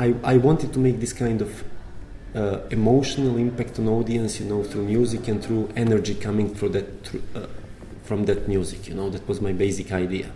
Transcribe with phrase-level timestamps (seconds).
[0.00, 1.62] I, I wanted to make this kind of
[2.34, 7.04] uh, emotional impact on audience, you know, through music and through energy coming through that
[7.04, 7.46] through, uh,
[8.04, 8.88] from that music.
[8.88, 10.32] You know, that was my basic idea.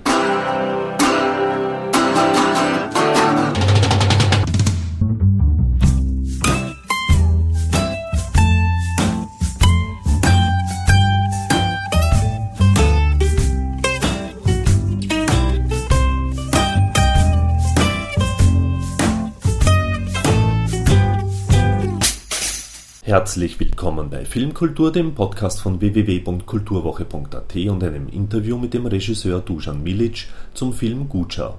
[23.24, 29.82] Herzlich willkommen bei Filmkultur, dem Podcast von www.kulturwoche.at und einem Interview mit dem Regisseur Dusan
[29.82, 31.54] Milic zum Film Guča.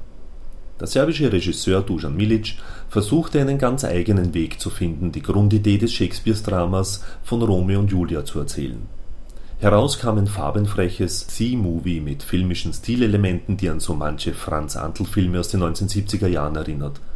[0.79, 2.53] Der serbische Regisseur Dusan Milic
[2.87, 8.23] versuchte einen ganz eigenen Weg zu finden, die Grundidee des Shakespeare-Dramas von Romeo und Julia
[8.23, 8.83] zu erzählen.
[9.57, 15.63] Heraus kam ein farbenfreches C-Movie mit filmischen Stilelementen, die an so manche Franz-Antl-Filme aus den
[15.63, 17.01] 1970er Jahren erinnert–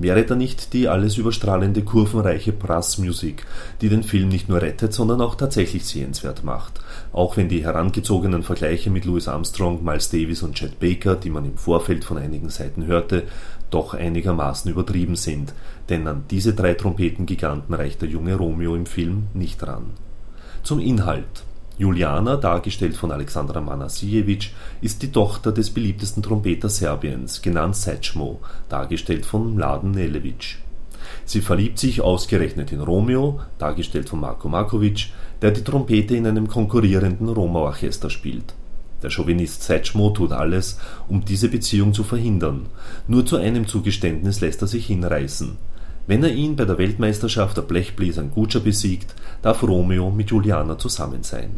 [0.00, 3.44] Wäre da nicht die alles überstrahlende kurvenreiche Brassmusik,
[3.80, 6.80] die den Film nicht nur rettet, sondern auch tatsächlich sehenswert macht,
[7.12, 11.44] auch wenn die herangezogenen Vergleiche mit Louis Armstrong, Miles Davis und Chet Baker, die man
[11.46, 13.24] im Vorfeld von einigen Seiten hörte,
[13.70, 15.52] doch einigermaßen übertrieben sind,
[15.88, 19.86] denn an diese drei Trompetengiganten reicht der junge Romeo im Film nicht ran.
[20.62, 21.42] Zum Inhalt
[21.78, 29.24] Juliana, dargestellt von Alexandra Manasijevic, ist die Tochter des beliebtesten Trompeters Serbiens, genannt Sečmo, dargestellt
[29.24, 30.58] von Mladen Nelevic.
[31.24, 36.48] Sie verliebt sich ausgerechnet in Romeo, dargestellt von Marko Markovic, der die Trompete in einem
[36.48, 38.54] konkurrierenden Roma-Orchester spielt.
[39.02, 42.66] Der Chauvinist Sečmo tut alles, um diese Beziehung zu verhindern.
[43.06, 45.56] Nur zu einem Zugeständnis lässt er sich hinreißen.
[46.08, 51.22] Wenn er ihn bei der Weltmeisterschaft der Blechbläsern Gutscher besiegt, darf Romeo mit Juliana zusammen
[51.22, 51.50] sein.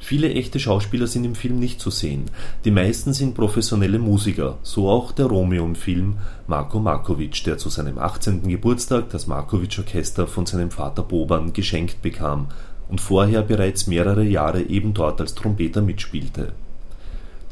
[0.00, 2.24] Viele echte Schauspieler sind im Film nicht zu sehen,
[2.64, 6.16] die meisten sind professionelle Musiker, so auch der Romeo im Film
[6.48, 8.48] Marko Markovic, der zu seinem 18.
[8.48, 12.48] Geburtstag das Markovic-Orchester von seinem Vater Boban geschenkt bekam
[12.88, 16.54] und vorher bereits mehrere Jahre eben dort als Trompeter mitspielte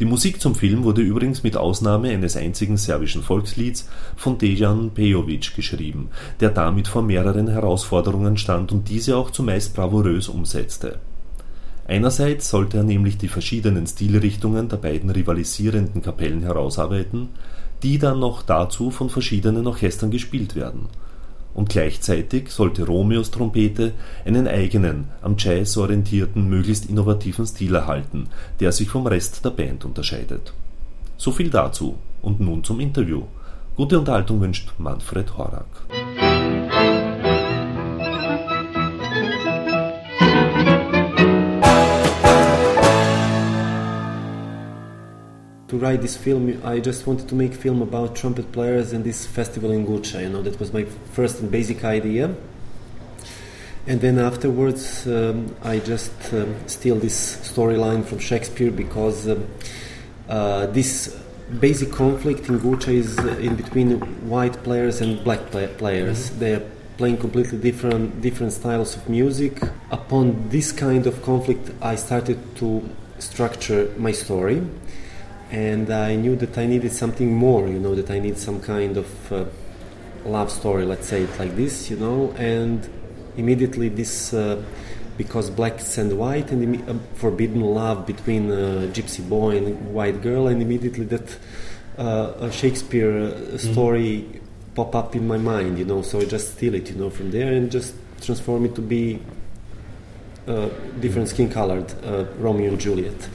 [0.00, 5.54] die Musik zum Film wurde übrigens mit Ausnahme eines einzigen serbischen Volkslieds von Dejan Pejovic
[5.54, 6.08] geschrieben,
[6.40, 11.00] der damit vor mehreren Herausforderungen stand und diese auch zumeist bravourös umsetzte.
[11.86, 17.28] Einerseits sollte er nämlich die verschiedenen Stilrichtungen der beiden rivalisierenden Kapellen herausarbeiten,
[17.82, 20.88] die dann noch dazu von verschiedenen Orchestern gespielt werden
[21.54, 23.92] und gleichzeitig sollte Romeos Trompete
[24.24, 28.28] einen eigenen, am Jazz orientierten, möglichst innovativen Stil erhalten,
[28.60, 30.52] der sich vom Rest der Band unterscheidet.
[31.16, 33.24] So viel dazu und nun zum Interview.
[33.76, 35.66] Gute Unterhaltung wünscht Manfred Horak.
[45.70, 49.04] To write this film, I just wanted to make a film about trumpet players and
[49.04, 50.20] this festival in Guča.
[50.20, 52.34] You know, that was my first and basic idea.
[53.86, 59.46] And then afterwards, um, I just um, steal this storyline from Shakespeare because um,
[60.28, 61.16] uh, this
[61.60, 66.30] basic conflict in Guča is in between white players and black play- players.
[66.30, 66.38] Mm-hmm.
[66.40, 66.66] They are
[66.98, 69.62] playing completely different different styles of music.
[69.92, 72.82] Upon this kind of conflict, I started to
[73.20, 74.62] structure my story
[75.50, 78.96] and I knew that I needed something more, you know, that I need some kind
[78.96, 79.44] of uh,
[80.24, 82.88] love story, let's say it like this, you know, and
[83.36, 84.62] immediately this, uh,
[85.18, 90.46] because black and white, and uh, forbidden love between a gypsy boy and white girl,
[90.46, 91.36] and immediately that
[91.98, 93.72] uh, a Shakespeare uh, mm-hmm.
[93.72, 94.74] story mm-hmm.
[94.76, 97.32] pop up in my mind, you know, so I just steal it, you know, from
[97.32, 99.20] there and just transform it to be
[100.46, 100.68] uh,
[101.00, 101.92] different skin colored
[102.38, 103.28] Romeo and Juliet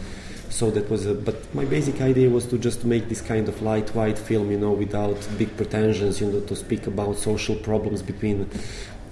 [0.56, 3.62] so that was a, but my basic idea was to just make this kind of
[3.62, 8.02] light white film you know without big pretensions you know to speak about social problems
[8.02, 8.50] between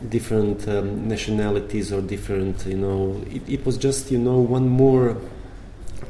[0.08, 3.22] different um, nationalities or different you know.
[3.30, 5.18] It, it, was just you know one more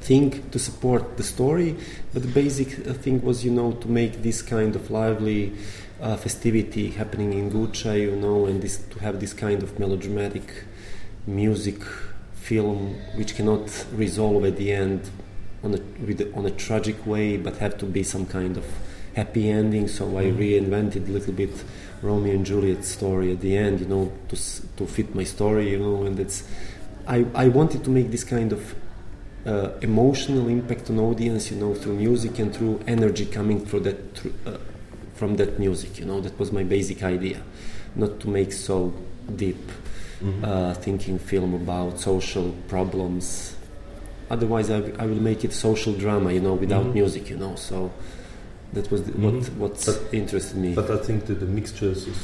[0.10, 1.78] thing to support the story
[2.14, 5.52] but the basic uh, thing was you know to make this kind of lively
[6.00, 10.66] uh, festivity happening in Guča you know and this to have this kind of melodramatic
[11.26, 11.82] music
[12.36, 15.10] film which cannot resolve at the end
[15.64, 18.66] on a with, on a tragic way, but have to be some kind of
[19.16, 19.88] happy ending.
[19.88, 20.40] So I mm-hmm.
[20.40, 21.64] reinvented a little bit
[22.02, 24.36] Romeo and Juliet story at the end, you know, to
[24.78, 26.44] to fit my story, you know, and it's
[27.08, 28.76] I I wanted to make this kind of
[29.46, 34.16] uh, emotional impact on audience, you know, through music and through energy coming through that
[34.16, 34.58] through, uh,
[35.16, 37.42] from that music, you know, that was my basic idea,
[37.96, 38.94] not to make so
[39.36, 39.72] deep.
[40.22, 40.46] Mm-hmm.
[40.46, 43.58] Uh, thinking film about social problems
[44.36, 47.02] otherwise I, I will make it social drama you know without mm-hmm.
[47.02, 47.78] music you know so
[48.74, 49.24] That was the, Mhm.
[49.26, 50.74] what what But- interested me.
[50.74, 52.22] But I think that the mixtures is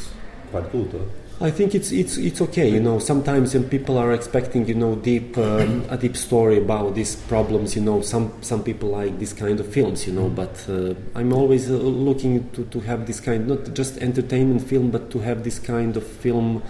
[0.52, 0.90] quite good.
[0.92, 1.48] Huh?
[1.48, 2.68] I think it's it's it's okay.
[2.76, 6.96] You know, sometimes when people are expecting you know deep um, a deep story about
[6.96, 7.76] these problems.
[7.78, 10.00] You know, some some people like this kind of films.
[10.08, 11.76] You know, but uh, I'm always uh,
[12.10, 15.96] looking to to have this kind not just entertainment film, but to have this kind
[15.98, 16.62] of film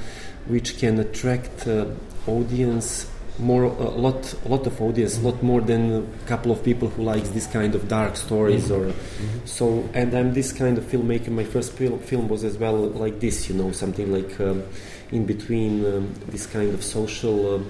[0.54, 1.86] which can attract uh,
[2.28, 3.08] audience
[3.40, 5.92] more a lot a lot of audience a lot more than
[6.24, 8.94] a couple of people who likes this kind of dark stories or
[9.46, 13.20] so and i'm this kind of filmmaker my first fil- film was as well like
[13.20, 14.62] this you know something like um,
[15.12, 17.70] in between um, this kind of social um,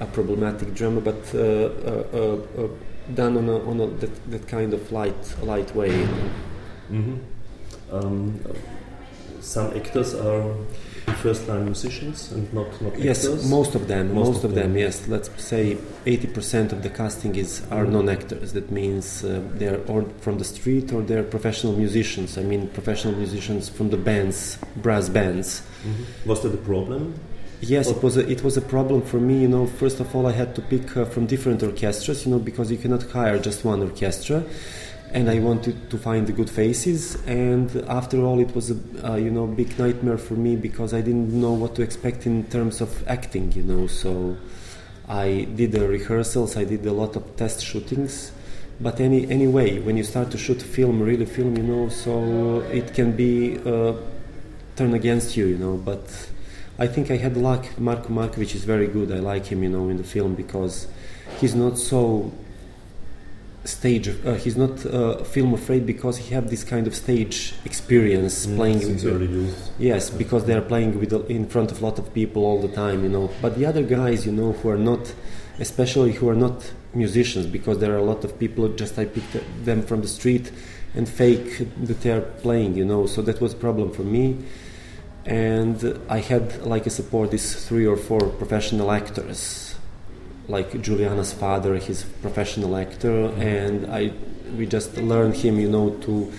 [0.00, 2.68] a problematic drama but uh, uh, uh, uh,
[3.14, 6.30] done on a, on a that, that kind of light light way you know.
[6.90, 7.18] Mhm.
[7.92, 8.40] Um,
[9.40, 10.54] some actors are
[11.24, 13.18] first-line musicians and not not Yes,
[13.58, 14.04] most of them.
[14.20, 14.72] Most Most, of them.
[14.72, 14.82] them.
[14.86, 15.62] Yes, let's say
[16.12, 17.92] eighty percent of the casting is are Mhm.
[17.96, 18.48] non-actors.
[18.58, 19.28] That means uh,
[19.60, 22.30] they're or from the street or they're professional musicians.
[22.42, 24.38] I mean, professional musicians from the bands,
[24.84, 25.48] brass bands.
[25.88, 26.04] Mhm.
[26.30, 27.02] Was that a problem?
[27.74, 29.36] Yes, it was a, it was a problem for me.
[29.44, 32.18] You know, first of all, I had to pick uh, from different orchestras.
[32.24, 34.38] You know, because you cannot hire just one orchestra,
[35.14, 37.14] and I wanted to find the good faces.
[37.26, 41.00] And after all, it was a uh, you know big nightmare for me because I
[41.00, 43.52] didn't know what to expect in terms of acting.
[43.52, 44.36] You know, so
[45.08, 46.56] I did the rehearsals.
[46.56, 48.32] I did a lot of test shootings.
[48.80, 52.92] But any anyway, when you start to shoot film, really film, you know, so it
[52.92, 53.94] can be uh,
[54.74, 55.76] turned against you, you know.
[55.76, 56.02] But
[56.76, 57.78] I think I had luck.
[57.78, 59.12] Marko Markovic is very good.
[59.12, 60.88] I like him, you know, in the film because
[61.38, 62.32] he's not so
[63.64, 64.08] stage.
[64.08, 68.56] Uh, he's not uh, film afraid because he have this kind of stage experience Mm,
[68.56, 68.78] playing.
[68.80, 69.70] with- early youth.
[69.78, 72.68] Yes, because they are playing with in front of a lot of people all the
[72.84, 73.30] time, you know.
[73.42, 75.12] But the other guys, you know, who are not,
[75.58, 79.36] especially who are not musicians, because there are a lot of people just I picked
[79.64, 80.50] them from the street
[80.94, 83.06] and fake that they are playing, you know.
[83.06, 84.36] So that was a problem for me,
[85.26, 89.73] and I had like a support these three or four professional actors,
[90.48, 94.12] like Juliana's father, he's a professional actor, and I
[94.56, 96.32] we just learned him, you know, to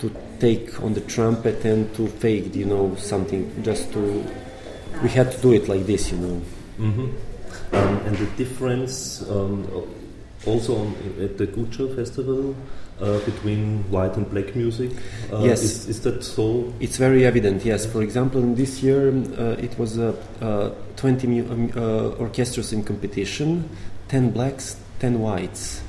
[0.00, 3.62] to take on the trumpet and to fake, you know, something.
[3.62, 4.24] Just to,
[5.02, 6.42] we had to do it like this, you know.
[6.78, 7.12] Mhm.
[7.72, 9.66] Um, and the difference um,
[10.46, 12.54] also on, at the Guča festival
[13.00, 14.90] uh, between white and black music.
[15.32, 15.62] Uh, Yes.
[15.62, 16.72] Is, is that so?
[16.80, 17.86] It's very evident, yes.
[17.86, 22.72] For example, in this year uh, it was uh, uh, 20 mu- um, uh, orchestras
[22.72, 23.68] in competition,
[24.08, 25.82] 10 blacks, 10 whites.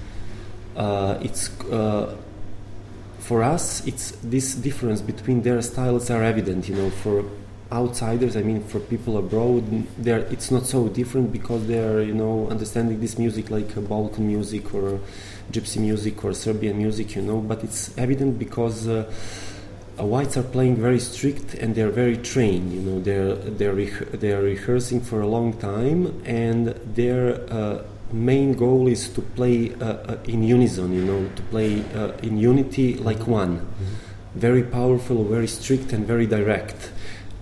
[0.76, 2.16] Uh, it's uh,
[3.20, 6.68] for us, it's this difference between their styles are evident.
[6.70, 7.24] You know, for
[7.72, 9.64] outsiders, I mean, for people abroad,
[9.98, 14.28] there it's not so different because they are, you know, understanding this music like Balkan
[14.28, 15.00] music or
[15.52, 17.16] gypsy music or Serbian music.
[17.16, 18.88] You know, but it's evident because.
[18.88, 19.12] Uh,
[19.98, 22.74] uh, whites are playing very strict and they're very trained.
[22.74, 28.54] You know, they're they're reh- they're rehearsing for a long time, and their uh, main
[28.54, 30.94] goal is to play uh, uh, in unison.
[30.94, 33.66] You know, to play uh, in unity like one.
[34.36, 36.92] Very powerful, very strict, and very direct.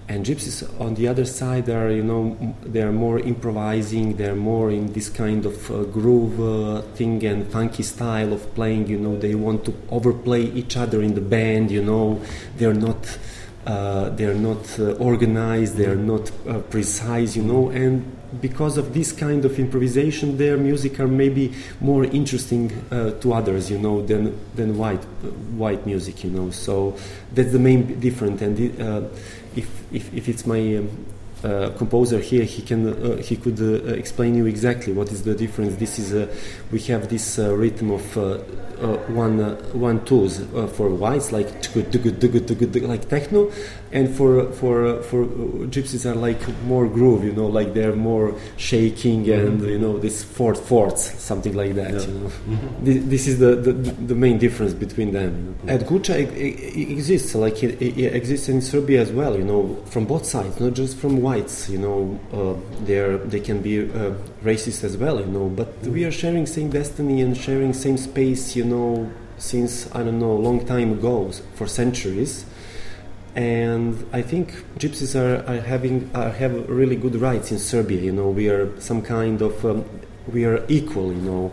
[0.06, 4.18] And gypsies on the other side are, you know, they are more improvising.
[4.18, 8.88] They're more in this kind of uh, groove uh, thing and funky style of playing.
[8.88, 11.72] You know, they want to overplay each other in the band.
[11.72, 12.22] You know,
[12.58, 13.18] they're not,
[13.66, 15.78] uh, they're not uh, organized.
[15.78, 17.38] They're not uh, precise.
[17.38, 18.04] You know, and
[18.42, 23.72] because of this kind of improvisation, their music are maybe more interesting uh, to others.
[23.72, 25.04] You know, than than white
[25.56, 26.26] white music.
[26.26, 26.98] You know, so
[27.32, 28.42] that's the main difference.
[28.42, 28.60] And
[29.56, 30.90] if, if if it's my um,
[31.44, 35.36] uh, composer here, he can uh, he could uh, explain you exactly what is the
[35.36, 35.76] difference.
[35.76, 36.30] This is a
[36.72, 38.22] we have this uh, rhythm of uh,
[38.82, 41.50] uh, one uh, one twos uh, for whites like
[42.82, 43.52] like techno,
[43.92, 45.28] and for for uh, for uh,
[45.70, 47.24] gypsies are like more groove.
[47.24, 51.94] You know, like they're more shaking and you know this fourth fourths something like that.
[51.94, 52.02] Yeah.
[52.02, 52.32] You know.
[52.50, 52.84] Mhm.
[52.84, 55.56] This, this is the, the, the main difference between them.
[55.68, 59.38] At Guča, it, exists like it, it exists in Serbia as well.
[59.38, 61.22] You know, from both sides, not just from
[61.70, 64.14] You know, uh, they they can be uh,
[64.44, 65.20] racist as well.
[65.20, 68.56] You know, but we are sharing same destiny and sharing same space.
[68.56, 72.46] You know, since I don't know, a long time ago, for centuries.
[73.36, 78.00] And I think gypsies are, are having are, have really good rights in Serbia.
[78.00, 79.84] You know, we are some kind of um,
[80.32, 81.12] we are equal.
[81.12, 81.52] You know,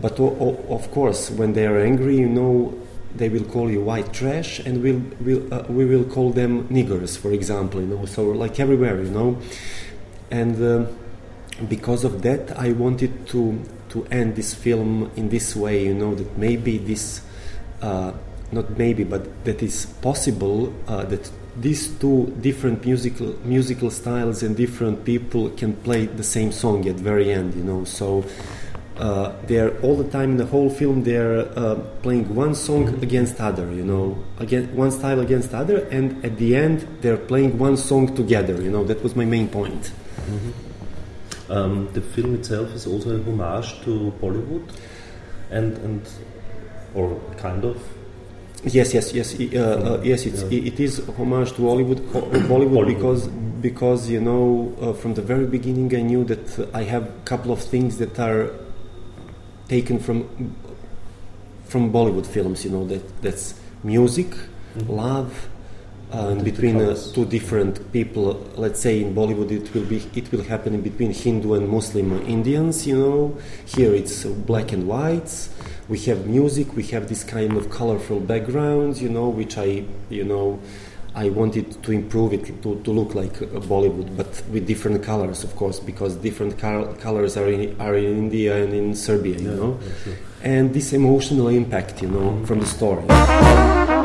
[0.00, 2.74] but o- o- of course, when they are angry, you know,
[3.18, 7.16] they will call you white trash, and we'll, we'll uh, we will call them niggers,
[7.18, 7.80] for example.
[7.80, 9.38] You know, so like everywhere, you know,
[10.30, 10.88] and um
[11.68, 15.84] because of that, I wanted to to end this film in this way.
[15.84, 17.22] You know, that maybe this
[17.80, 18.12] uh,
[18.52, 24.56] not maybe, but that is possible uh, that these two different musical musical styles and
[24.56, 27.54] different people can play the same song at very end.
[27.54, 28.24] You know, so.
[28.98, 33.38] Uh, they're all the time in the whole film they're uh, playing one song against
[33.42, 37.76] other you know again one style against other and at the end they're playing one
[37.76, 39.92] song together you know that was my main point
[40.24, 41.52] mm-hmm.
[41.52, 44.66] um, the film itself is also a homage to bollywood
[45.50, 46.08] and and
[46.94, 47.76] or kind of
[48.64, 50.26] Yes, yes, yes, uh, uh, yes.
[50.26, 50.72] It's, yeah.
[50.72, 51.98] it is homage to Hollywood,
[52.48, 57.04] Bollywood, because because you know uh, from the very beginning I knew that I have
[57.04, 58.50] a couple of things that are
[59.68, 60.54] taken from
[61.66, 62.64] from Bollywood films.
[62.64, 64.90] You know that that's music, mm-hmm.
[64.90, 65.48] love,
[66.10, 68.34] and between uh, two different people.
[68.56, 72.12] Let's say in Bollywood it will be it will happen in between Hindu and Muslim
[72.26, 72.86] Indians.
[72.86, 75.50] You know, here it's black and whites
[75.88, 80.24] we have music, we have this kind of colorful backgrounds, you know, which I, you
[80.24, 80.58] know,
[81.16, 83.32] I wanted to improve it to, to look like
[83.70, 88.18] Bollywood, but with different colors, of course, because different car- colors are in, are in
[88.18, 89.80] India and in Serbia, you yeah, know,
[90.42, 93.95] and this emotional impact, you know, from the story.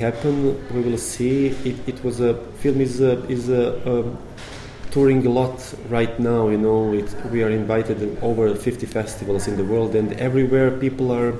[0.00, 0.34] Happen.
[0.74, 1.48] We will see.
[1.64, 4.18] It, it was a film is a, is a, um,
[4.90, 6.48] touring a lot right now.
[6.48, 10.70] You know, it, we are invited in over 50 festivals in the world, and everywhere
[10.70, 11.34] people are.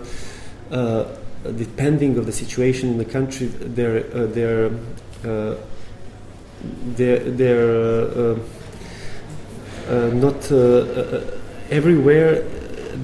[0.71, 1.05] Uh,
[1.57, 4.71] depending of the situation in the country, they're uh, they're
[5.25, 5.57] uh,
[6.97, 7.81] they're, they're
[8.19, 8.38] uh,
[9.88, 11.21] uh, not uh,
[11.71, 12.43] everywhere.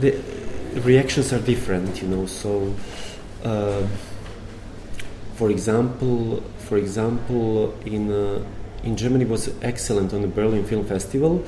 [0.01, 0.21] The
[0.85, 2.27] reactions are different, you know.
[2.27, 2.75] So
[5.37, 8.43] for example, for example, in uh,
[8.83, 11.45] in Germany was excellent on the Berlin Film Festival.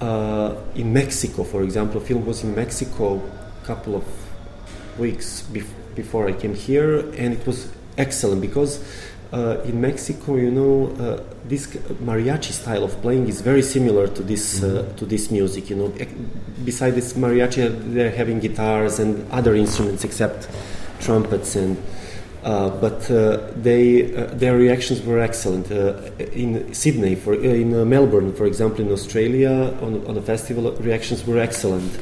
[0.00, 3.20] Uh, in Mexico, for example, film was in Mexico
[3.62, 4.04] a couple of
[4.98, 8.82] weeks bef- before I came here, and it was excellent because
[9.32, 11.66] uh, in Mexico, you know, uh, this
[12.02, 14.96] mariachi style of playing is very similar to this uh, mm-hmm.
[14.96, 15.70] to this music.
[15.70, 15.92] You know,
[16.64, 20.48] besides this mariachi, they're having guitars and other instruments except
[21.00, 21.76] trumpets and
[22.42, 25.70] uh, but uh, they, uh, their reactions were excellent.
[25.70, 26.00] Uh,
[26.32, 31.26] in Sydney, for, uh, in Melbourne, for example, in Australia, on, on the festival, reactions
[31.26, 31.92] were excellent.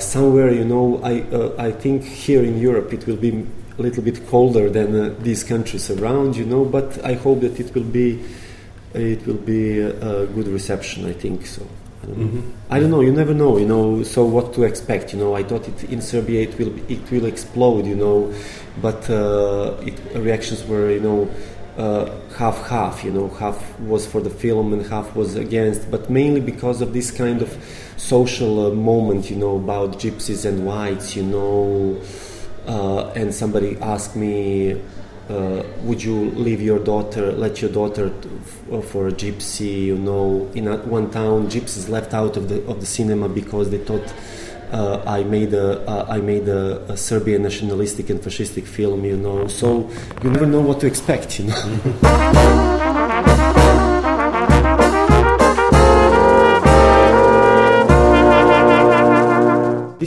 [0.00, 3.46] somewhere, you know, I, I think here in Europe it will be
[3.78, 7.74] a little bit colder than these countries around, you know, but I hope that it
[7.74, 8.22] will be,
[8.94, 11.66] it will be a good reception, I think so.
[12.02, 12.50] I don't, mm-hmm.
[12.70, 13.00] I don't know.
[13.00, 13.58] You never know.
[13.58, 14.02] You know.
[14.02, 15.12] So what to expect?
[15.12, 15.34] You know.
[15.34, 17.86] I thought it in Serbia it will it will explode.
[17.86, 18.34] You know,
[18.80, 21.30] but uh, it, reactions were you know
[21.76, 23.04] uh, half half.
[23.04, 25.90] You know, half was for the film and half was against.
[25.90, 27.56] But mainly because of this kind of
[27.96, 29.30] social uh, moment.
[29.30, 31.14] You know about gypsies and whites.
[31.14, 32.00] You know,
[32.66, 34.80] uh, and somebody asked me
[35.28, 38.10] uh, would you leave your daughter, let your daughter
[38.82, 39.84] for a gypsy?
[39.86, 43.70] You know, in a, one town, gypsies left out of the of the cinema because
[43.70, 44.12] they thought
[44.72, 49.04] uh, I made a uh, I made a, a, Serbian nationalistic and fascistic film.
[49.04, 49.88] You know, so
[50.22, 51.38] you never know what to expect.
[51.38, 52.68] You know.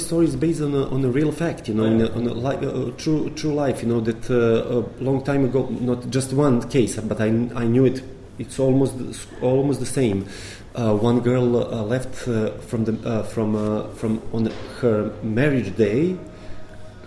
[0.06, 2.06] story is based on a, on a real fact, you know, yeah.
[2.06, 3.82] a, on a, li- a, true true life.
[3.82, 7.66] You know that uh, a long time ago, not just one case, but I, I
[7.66, 8.02] knew it.
[8.38, 8.96] It's almost
[9.42, 10.28] almost the same.
[10.76, 15.76] Uh, one girl uh, left uh, from the uh, from uh, from on her marriage
[15.76, 16.18] day,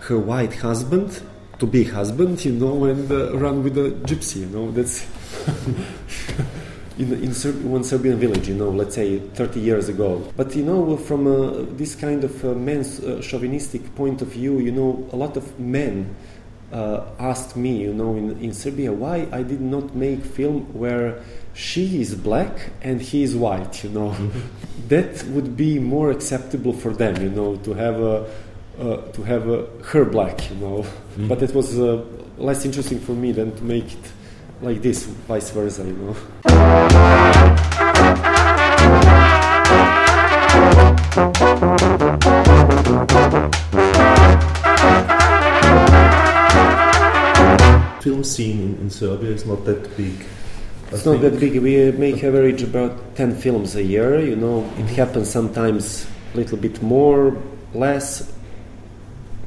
[0.01, 1.21] her white husband
[1.59, 3.09] to be husband, you know, and
[3.41, 4.41] run with a gypsy.
[4.41, 5.05] You know, that's.
[6.99, 10.21] in, in one Serbian village, you know, let's say 30 years ago.
[10.35, 14.59] But, you know, from uh, this kind of uh, men's uh, chauvinistic point of view,
[14.59, 16.13] you know, a lot of men
[16.73, 21.23] uh, asked me, you know, in, in Serbia, why I did not make film where
[21.53, 24.15] she is black and he is white, you know.
[24.89, 28.25] That would be more acceptable for them, you know, to have a,
[28.79, 30.81] uh, to have a, her black, you know.
[30.81, 31.27] Mm-hmm.
[31.27, 32.03] But it was uh,
[32.37, 34.11] less interesting for me than to make it
[34.61, 36.13] like this, vice versa, you know.
[48.01, 50.13] Film scene in, in Serbia is not that big.
[50.91, 51.61] I it's not that big.
[51.61, 54.19] We make average about 10 films a year.
[54.19, 54.87] You know, it mm-hmm.
[54.87, 57.41] happens sometimes a little bit more,
[57.73, 58.33] less,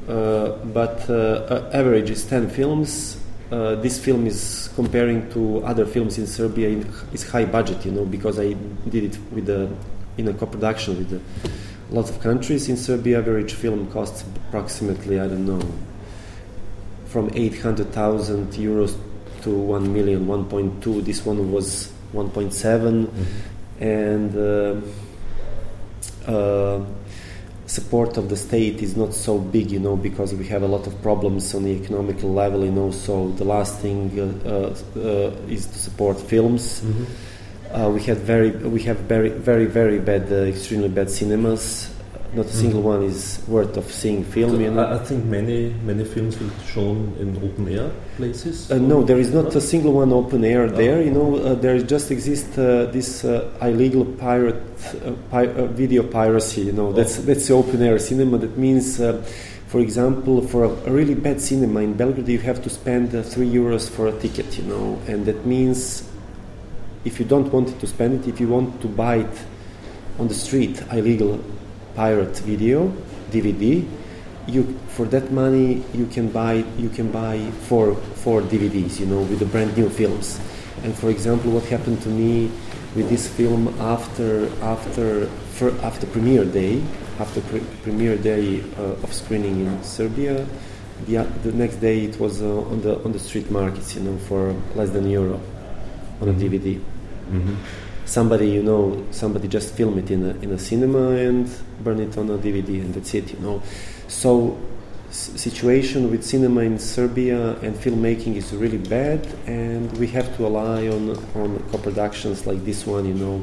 [0.07, 3.22] uh, but uh, average is 10 films
[3.53, 7.91] uh, this film is comparing to other films in Serbia in, is high budget, you
[7.91, 8.53] know, because I
[8.89, 9.71] did it with a,
[10.17, 11.21] in a co-production with a,
[11.93, 12.67] lots of countries.
[12.67, 15.61] In Serbia, average film costs approximately, I don't know,
[17.05, 18.97] from 800,000 euros
[19.43, 21.05] to 1 million, 1.2.
[21.05, 23.05] This one was 1.7.
[23.05, 23.83] Mm-hmm.
[23.83, 24.35] And
[26.27, 26.85] uh, uh,
[27.73, 30.85] support of the state is not so big, you know, because we have a lot
[30.85, 32.91] of problems on the economical level, you know.
[32.91, 36.81] So the last thing uh, uh, uh is to support films.
[36.81, 37.05] Mm-hmm.
[37.75, 41.92] Uh, we had very, we have very, very, very bad, uh, extremely bad cinemas
[42.35, 44.59] not a single one is worth of seeing film.
[44.59, 44.93] You know?
[44.93, 48.71] I think many many films will be shown in open air places.
[48.71, 50.69] Uh, no, there is not a single one open air oh.
[50.69, 51.01] there.
[51.01, 54.63] You know, uh, there just exists uh, this uh, illegal pirate
[55.05, 56.61] uh, pi- uh, video piracy.
[56.61, 56.93] You know, oh.
[56.93, 58.37] that's that's open air cinema.
[58.37, 59.01] That means.
[59.73, 63.49] for example, for a, a, really bad cinema in Belgrade, you have to spend three
[63.49, 66.03] euros for a ticket, you know, and that means
[67.05, 69.37] if you don't want to spend it, if you want to buy it
[70.19, 71.39] on the street, illegal
[71.95, 72.91] pirate video
[73.31, 73.85] DVD
[74.47, 79.21] you for that money you can buy you can buy four four DVDs you know
[79.21, 80.39] with the brand new films.
[80.83, 82.51] And for example what happened to me
[82.95, 86.83] with this film after after for, after premiere day
[87.19, 90.45] after pre- premiere day uh, of screening in Serbia
[91.05, 94.17] the, the next day it was uh, on the on the street markets you know
[94.29, 95.39] for less than euro
[96.21, 96.79] on a DVD
[97.31, 101.49] mm-hmm somebody you know somebody just film it in a, in a cinema and
[101.83, 103.61] burn it on a dvd and that's it you know
[104.07, 104.57] so
[105.09, 110.87] situation with cinema in serbia and filmmaking is really bad and we have to rely
[110.87, 113.41] on on co-productions like this one you know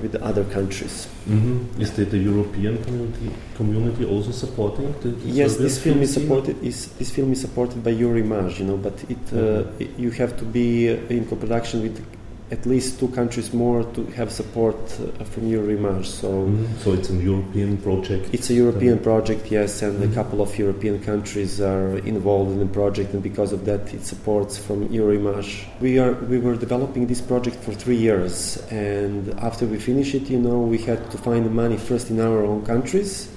[0.00, 1.82] with other countries mm-hmm.
[1.82, 6.14] is the, the european community community also supporting the, the yes Serbian this film is
[6.14, 9.82] supported is this film is supported by Eurimage you know but it, uh, mm-hmm.
[9.82, 12.17] it you have to be in co-production with
[12.50, 16.06] at least two countries more to have support uh, from Eurimage.
[16.06, 16.76] So, mm-hmm.
[16.78, 18.30] so it's a European project.
[18.32, 20.12] It's a European project, yes, and mm-hmm.
[20.12, 24.04] a couple of European countries are involved in the project, and because of that, it
[24.04, 25.66] supports from Eurimage.
[25.80, 30.30] We are we were developing this project for three years, and after we finish it,
[30.30, 33.28] you know, we had to find the money first in our own countries,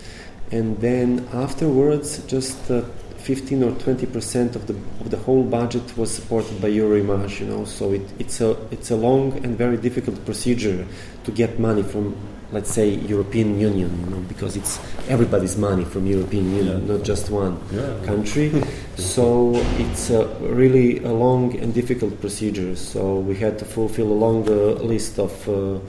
[0.51, 2.81] and then afterwards, just uh,
[3.21, 7.47] 15 or 20 percent of the of the whole budget was supported by Eurimage, you
[7.47, 7.65] know.
[7.65, 10.85] So it, it's a it's a long and very difficult procedure
[11.23, 12.15] to get money from,
[12.51, 16.93] let's say, European Union, you know, because it's everybody's money from European Union, yeah.
[16.95, 18.05] not just one yeah.
[18.05, 18.51] country.
[18.95, 22.75] so it's a really a long and difficult procedure.
[22.75, 25.79] So we had to fulfill a long uh, list of uh,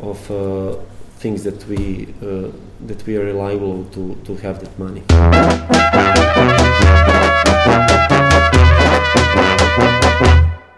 [0.00, 0.76] of uh,
[1.18, 2.50] things that we uh,
[2.86, 5.02] that we are reliable to to have that money.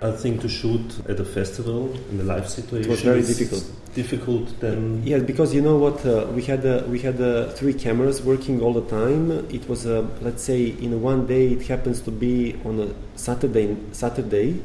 [0.03, 3.65] I think to shoot at a festival in a live situation it was very difficult.
[3.95, 5.03] Difficult then.
[5.05, 8.61] Yes, because you know what uh, we had uh, we had uh, three cameras working
[8.63, 9.31] all the time.
[9.51, 12.89] It was uh, let's say in one day it happens to be on a
[13.19, 14.61] Saturday Saturday,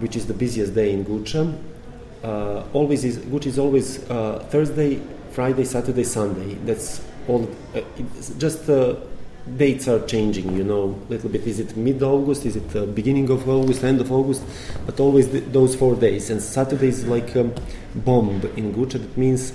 [0.00, 1.56] which is the busiest day in Guča.
[2.22, 5.00] Uh, always is Guča is always uh, Thursday,
[5.38, 6.54] Friday, Saturday, Sunday.
[6.64, 7.48] That's all.
[7.72, 8.96] Uh, it's just uh,
[9.56, 11.46] dates are changing, you know, a little bit.
[11.46, 12.44] Is it mid August?
[12.44, 14.42] Is it uh, beginning of August, end of August?
[14.84, 16.30] But always th- those four days.
[16.30, 17.44] And Saturday is like a
[17.94, 18.94] bomb in Guča.
[19.00, 19.52] That means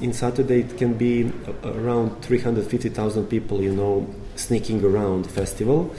[0.00, 5.94] in Saturday it can be uh, around 350,000 people, you know, sneaking around the festival.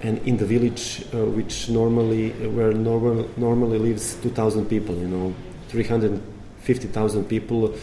[0.00, 5.34] And in the village, uh, which normally, where normal, normally lives 2,000 people, you know,
[5.68, 7.74] 350,000 people.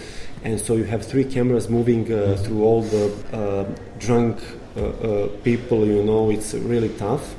[0.43, 4.39] And so you have three cameras moving uh, through all the uh, drunk
[4.75, 7.35] uh, uh, people, you know, it's really tough.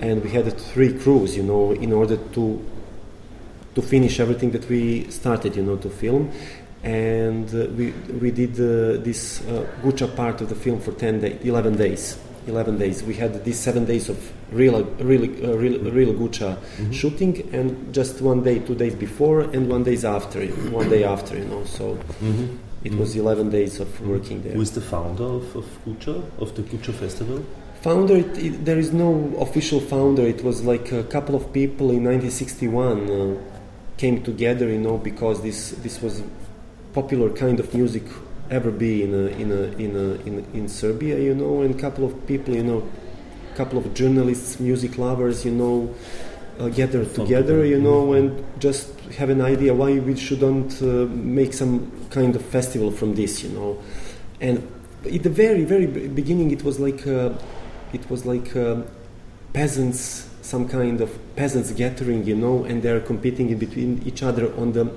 [0.00, 2.68] And we had three crews, you know, in order to
[3.74, 6.30] to finish everything that we started, you know, to film.
[6.82, 9.40] And uh, we we did this
[9.82, 12.18] Guča part of the film for 10 days, 11 days.
[12.46, 13.02] 11 days.
[13.02, 16.90] We had these seven days of real, really, uh, real, real Guča mm-hmm.
[16.90, 21.36] shooting, and just one day, two days before, and one days after, one day after,
[21.36, 21.64] you know.
[21.64, 22.56] So mm-hmm.
[22.84, 24.54] It was 11 days of working there.
[24.54, 27.44] Who is the founder of, of Guča, of the Guča Festival?
[27.80, 30.22] Founder, it, it, there is no official founder.
[30.22, 33.40] It was like a couple of people in 1961 uh,
[33.98, 36.22] came together, you know, because this this was
[36.92, 38.02] popular kind of music
[38.52, 41.78] ever be in a, in a, in a, in, in Serbia, you know, and a
[41.78, 42.86] couple of people, you know,
[43.52, 45.92] a couple of journalists, music lovers, you know,
[46.60, 48.28] uh, gather together, you know, mm-hmm.
[48.36, 48.88] and just
[49.18, 53.48] have an idea why we shouldn't uh, make some kind of festival from this, you
[53.50, 53.82] know.
[54.40, 54.58] And
[55.04, 57.32] at the very, very beginning, it was like uh,
[57.92, 58.82] it was like uh,
[59.52, 64.52] peasants some kind of peasants gathering, you know, and they're competing in between each other
[64.56, 64.92] on the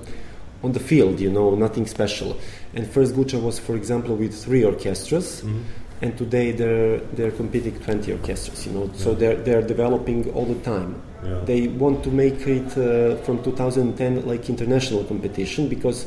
[0.66, 2.38] on the field, you know, nothing special.
[2.74, 5.42] And first Guča was, for example, with three orchestras.
[5.42, 5.62] Mm-hmm
[6.02, 9.04] and today they're they're competing 20 orchestras you know yeah.
[9.04, 11.40] so they're they're developing all the time yeah.
[11.46, 16.06] they want to make it uh, from 2010 like international competition because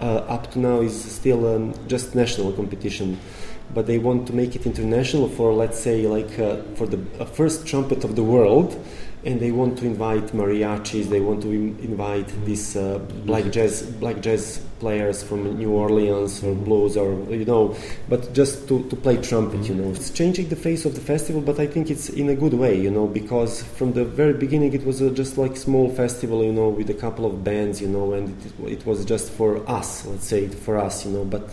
[0.00, 3.18] uh, up to now is still um, just national competition
[3.74, 7.24] but they want to make it international for let's say like uh, for the uh,
[7.26, 8.74] first trumpet of the world
[9.24, 11.08] and they want to invite mariachis.
[11.10, 16.42] They want to Im- invite these uh, black jazz black jazz players from New Orleans
[16.42, 17.76] or blues or you know,
[18.08, 19.68] but just to, to play trumpet.
[19.68, 22.34] You know, it's changing the face of the festival, but I think it's in a
[22.34, 22.80] good way.
[22.80, 26.42] You know, because from the very beginning it was a, just like small festival.
[26.42, 27.80] You know, with a couple of bands.
[27.80, 30.06] You know, and it, it was just for us.
[30.06, 31.04] Let's say for us.
[31.04, 31.48] You know, but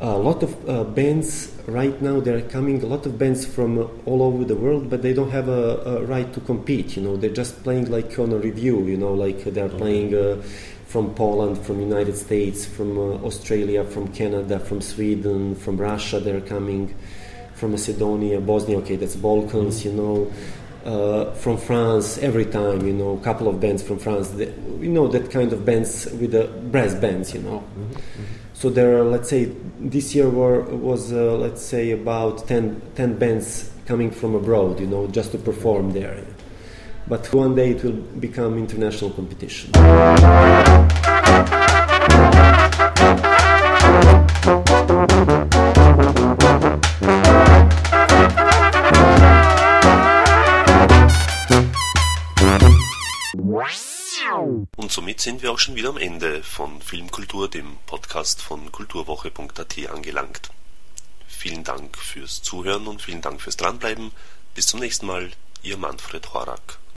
[0.00, 3.86] a lot of uh, bands right now they're coming a lot of bands from uh,
[4.06, 7.16] all over the world but they don't have a, a, right to compete you know.
[7.16, 10.40] They're just playing like on a review you know like they're playing uh,
[10.86, 16.40] from poland from united states from uh, australia from canada from sweden from russia they're
[16.40, 16.94] coming.
[17.54, 20.32] From macedonia bosnia okay that's balkans you know.
[20.84, 24.46] Uh, from France every time, you know, a couple of bands from France, the,
[24.80, 27.58] you know, that kind of bands with the brass bands, you know.
[27.76, 28.47] Mm-hmm.
[28.58, 33.16] So there are, let's say, this year were, was, uh, let's say, about 10, 10
[33.16, 36.24] bands coming from abroad, you know, just to perform there.
[37.06, 39.70] But one day it will become international competition.
[55.18, 59.90] Und somit sind wir auch schon wieder am Ende von Filmkultur, dem Podcast von kulturwoche.at
[59.90, 60.50] angelangt.
[61.26, 64.12] Vielen Dank fürs Zuhören und vielen Dank fürs Dranbleiben.
[64.54, 65.32] Bis zum nächsten Mal,
[65.64, 66.78] Ihr Manfred Horak.